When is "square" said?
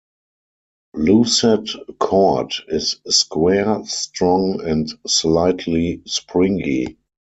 3.09-3.83